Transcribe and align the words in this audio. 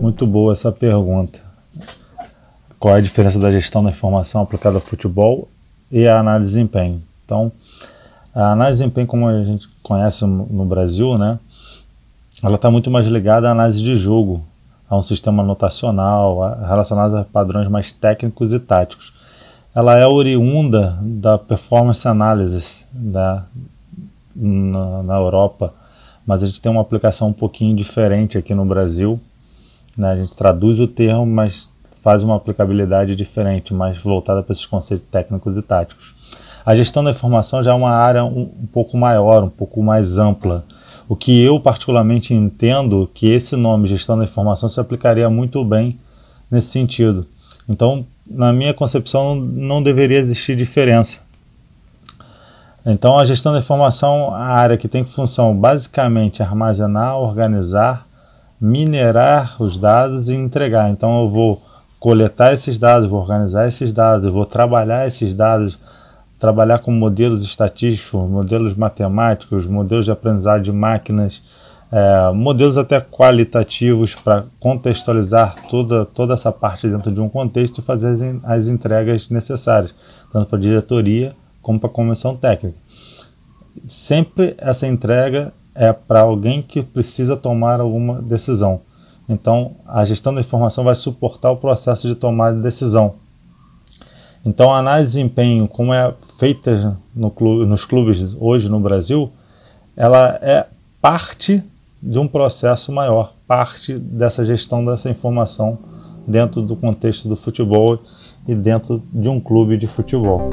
Muito 0.00 0.26
boa 0.26 0.52
essa 0.52 0.72
pergunta. 0.72 1.38
Qual 2.78 2.94
é 2.94 2.98
a 2.98 3.02
diferença 3.02 3.38
da 3.38 3.50
gestão 3.50 3.82
da 3.82 3.90
informação 3.90 4.42
aplicada 4.42 4.76
ao 4.76 4.80
futebol 4.80 5.48
e 5.90 6.06
a 6.06 6.18
análise 6.20 6.50
de 6.50 6.56
desempenho? 6.56 7.02
Então, 7.24 7.50
a 8.34 8.52
análise 8.52 8.78
de 8.78 8.84
desempenho, 8.84 9.06
como 9.06 9.28
a 9.28 9.44
gente 9.44 9.68
conhece 9.82 10.24
no 10.24 10.64
Brasil, 10.64 11.18
né, 11.18 11.38
ela 12.42 12.56
está 12.56 12.70
muito 12.70 12.90
mais 12.90 13.06
ligada 13.06 13.48
à 13.48 13.52
análise 13.52 13.82
de 13.82 13.96
jogo, 13.96 14.44
a 14.88 14.96
um 14.96 15.02
sistema 15.02 15.42
notacional, 15.42 16.56
relacionado 16.66 17.16
a 17.16 17.24
padrões 17.24 17.66
mais 17.68 17.92
técnicos 17.92 18.52
e 18.52 18.60
táticos. 18.60 19.12
Ela 19.74 19.98
é 19.98 20.06
oriunda 20.06 20.96
da 21.00 21.36
performance 21.36 22.06
analysis 22.06 22.84
da, 22.92 23.44
na, 24.36 25.02
na 25.02 25.16
Europa, 25.16 25.72
mas 26.26 26.42
a 26.42 26.46
gente 26.46 26.60
tem 26.60 26.70
uma 26.70 26.80
aplicação 26.80 27.28
um 27.28 27.32
pouquinho 27.32 27.74
diferente 27.74 28.36
aqui 28.36 28.54
no 28.54 28.64
Brasil. 28.64 29.18
Né? 29.96 30.10
A 30.10 30.16
gente 30.16 30.36
traduz 30.36 30.78
o 30.78 30.86
termo, 30.86 31.24
mas 31.24 31.68
faz 32.02 32.22
uma 32.22 32.36
aplicabilidade 32.36 33.16
diferente, 33.16 33.74
mais 33.74 33.98
voltada 33.98 34.42
para 34.42 34.52
esses 34.52 34.66
conceitos 34.66 35.06
técnicos 35.10 35.56
e 35.56 35.62
táticos. 35.62 36.14
A 36.64 36.74
gestão 36.74 37.02
da 37.02 37.10
informação 37.10 37.62
já 37.62 37.70
é 37.70 37.74
uma 37.74 37.92
área 37.92 38.24
um, 38.24 38.42
um 38.42 38.66
pouco 38.72 38.96
maior, 38.96 39.44
um 39.44 39.48
pouco 39.48 39.82
mais 39.82 40.18
ampla. 40.18 40.64
O 41.08 41.14
que 41.14 41.40
eu 41.40 41.60
particularmente 41.60 42.34
entendo 42.34 43.08
que 43.14 43.32
esse 43.32 43.54
nome 43.54 43.88
gestão 43.88 44.18
da 44.18 44.24
informação 44.24 44.68
se 44.68 44.80
aplicaria 44.80 45.30
muito 45.30 45.64
bem 45.64 45.98
nesse 46.50 46.68
sentido. 46.68 47.26
Então, 47.68 48.04
na 48.28 48.52
minha 48.52 48.74
concepção, 48.74 49.34
não 49.34 49.82
deveria 49.82 50.18
existir 50.18 50.56
diferença. 50.56 51.25
Então, 52.88 53.18
a 53.18 53.24
gestão 53.24 53.52
da 53.52 53.58
informação, 53.58 54.32
a 54.32 54.44
área 54.44 54.76
que 54.76 54.86
tem 54.86 55.04
função 55.04 55.56
basicamente 55.56 56.40
armazenar, 56.40 57.18
organizar, 57.18 58.06
minerar 58.60 59.60
os 59.60 59.76
dados 59.76 60.28
e 60.28 60.36
entregar. 60.36 60.88
Então, 60.88 61.22
eu 61.22 61.28
vou 61.28 61.62
coletar 61.98 62.52
esses 62.52 62.78
dados, 62.78 63.08
vou 63.08 63.20
organizar 63.20 63.66
esses 63.66 63.92
dados, 63.92 64.32
vou 64.32 64.46
trabalhar 64.46 65.04
esses 65.04 65.34
dados 65.34 65.76
trabalhar 66.38 66.80
com 66.80 66.90
modelos 66.90 67.42
estatísticos, 67.42 68.28
modelos 68.28 68.74
matemáticos, 68.74 69.66
modelos 69.66 70.04
de 70.04 70.10
aprendizado 70.10 70.62
de 70.62 70.72
máquinas, 70.72 71.42
é, 71.90 72.30
modelos 72.32 72.76
até 72.76 73.00
qualitativos 73.00 74.14
para 74.14 74.44
contextualizar 74.60 75.54
toda, 75.70 76.04
toda 76.04 76.34
essa 76.34 76.52
parte 76.52 76.88
dentro 76.88 77.10
de 77.10 77.20
um 77.20 77.28
contexto 77.28 77.80
e 77.80 77.82
fazer 77.82 78.08
as, 78.08 78.44
as 78.44 78.66
entregas 78.66 79.30
necessárias, 79.30 79.94
tanto 80.32 80.46
para 80.48 80.58
a 80.58 80.60
diretoria 80.60 81.34
como 81.66 81.80
para 81.80 81.88
comissão 81.88 82.36
técnica. 82.36 82.78
Sempre 83.86 84.54
essa 84.58 84.86
entrega 84.86 85.52
é 85.74 85.92
para 85.92 86.20
alguém 86.20 86.62
que 86.62 86.82
precisa 86.82 87.36
tomar 87.36 87.80
alguma 87.80 88.22
decisão. 88.22 88.80
Então, 89.28 89.72
a 89.86 90.04
gestão 90.04 90.32
da 90.32 90.40
informação 90.40 90.84
vai 90.84 90.94
suportar 90.94 91.50
o 91.50 91.56
processo 91.56 92.06
de 92.06 92.14
tomada 92.14 92.56
de 92.56 92.62
decisão 92.62 93.16
então, 94.46 94.72
a 94.72 94.78
análise 94.78 95.10
de 95.10 95.16
desempenho, 95.18 95.66
como 95.66 95.92
é 95.92 96.14
feita 96.38 96.96
no 97.12 97.32
clube, 97.32 97.66
nos 97.66 97.84
clubes 97.84 98.36
hoje 98.38 98.70
no 98.70 98.78
Brasil, 98.78 99.28
ela 99.96 100.38
é 100.40 100.64
parte 101.02 101.60
de 102.00 102.16
um 102.16 102.28
processo 102.28 102.92
maior, 102.92 103.32
parte 103.48 103.98
dessa 103.98 104.44
gestão 104.44 104.84
dessa 104.84 105.10
informação 105.10 105.76
dentro 106.28 106.62
do 106.62 106.76
contexto 106.76 107.28
do 107.28 107.34
futebol 107.34 107.98
e 108.46 108.54
dentro 108.54 109.02
de 109.12 109.28
um 109.28 109.40
clube 109.40 109.76
de 109.76 109.88
futebol. 109.88 110.48